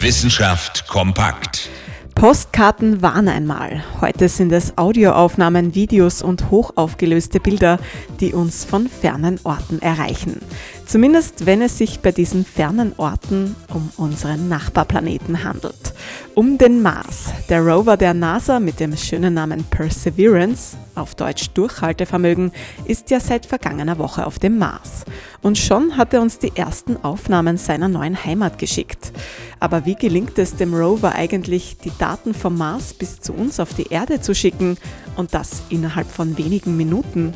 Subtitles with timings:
[0.00, 1.68] Wissenschaft kompakt.
[2.14, 3.82] Postkarten waren einmal.
[4.00, 7.80] Heute sind es Audioaufnahmen, Videos und hochaufgelöste Bilder,
[8.20, 10.40] die uns von fernen Orten erreichen.
[10.86, 15.74] Zumindest wenn es sich bei diesen fernen Orten um unseren Nachbarplaneten handelt.
[16.38, 17.32] Um den Mars.
[17.48, 22.52] Der Rover der NASA mit dem schönen Namen Perseverance, auf Deutsch Durchhaltevermögen,
[22.84, 25.04] ist ja seit vergangener Woche auf dem Mars.
[25.42, 29.10] Und schon hat er uns die ersten Aufnahmen seiner neuen Heimat geschickt.
[29.58, 33.74] Aber wie gelingt es dem Rover eigentlich, die Daten vom Mars bis zu uns auf
[33.74, 34.78] die Erde zu schicken
[35.16, 37.34] und das innerhalb von wenigen Minuten?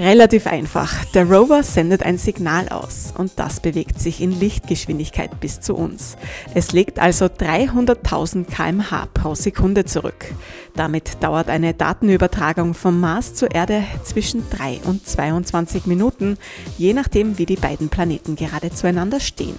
[0.00, 1.04] Relativ einfach.
[1.12, 6.16] Der Rover sendet ein Signal aus und das bewegt sich in Lichtgeschwindigkeit bis zu uns.
[6.54, 10.24] Es legt also 300.000 kmh pro Sekunde zurück.
[10.74, 16.38] Damit dauert eine Datenübertragung vom Mars zur Erde zwischen 3 und 22 Minuten,
[16.78, 19.58] je nachdem wie die beiden Planeten gerade zueinander stehen.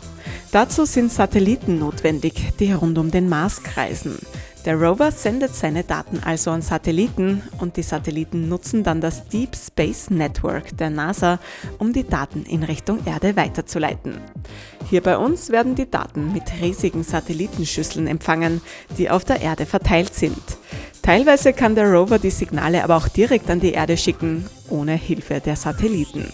[0.51, 4.17] Dazu sind Satelliten notwendig, die rund um den Mars kreisen.
[4.65, 9.55] Der Rover sendet seine Daten also an Satelliten und die Satelliten nutzen dann das Deep
[9.55, 11.39] Space Network der NASA,
[11.79, 14.19] um die Daten in Richtung Erde weiterzuleiten.
[14.87, 18.61] Hier bei uns werden die Daten mit riesigen Satellitenschüsseln empfangen,
[18.99, 20.43] die auf der Erde verteilt sind.
[21.01, 25.39] Teilweise kann der Rover die Signale aber auch direkt an die Erde schicken, ohne Hilfe
[25.39, 26.31] der Satelliten.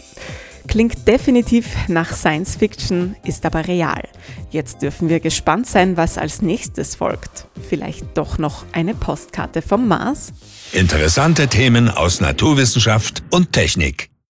[0.77, 4.03] Klingt definitiv nach Science Fiction, ist aber real.
[4.51, 7.47] Jetzt dürfen wir gespannt sein, was als nächstes folgt.
[7.67, 10.33] Vielleicht doch noch eine Postkarte vom Mars?
[10.73, 14.11] Interessante Themen aus Naturwissenschaft und Technik.